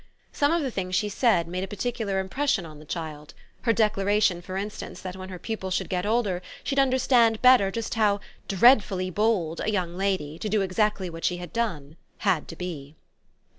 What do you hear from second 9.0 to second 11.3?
bold" a young lady, to do exactly what